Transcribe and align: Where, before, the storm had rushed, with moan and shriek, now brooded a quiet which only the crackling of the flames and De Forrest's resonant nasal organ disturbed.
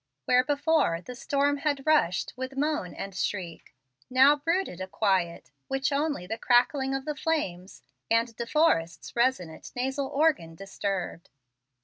Where, 0.25 0.43
before, 0.43 0.99
the 1.01 1.13
storm 1.13 1.57
had 1.57 1.85
rushed, 1.85 2.33
with 2.35 2.57
moan 2.57 2.95
and 2.95 3.13
shriek, 3.13 3.75
now 4.09 4.35
brooded 4.35 4.81
a 4.81 4.87
quiet 4.87 5.51
which 5.67 5.91
only 5.91 6.25
the 6.25 6.39
crackling 6.39 6.95
of 6.95 7.05
the 7.05 7.13
flames 7.13 7.83
and 8.09 8.35
De 8.35 8.47
Forrest's 8.47 9.15
resonant 9.15 9.71
nasal 9.75 10.07
organ 10.07 10.55
disturbed. 10.55 11.29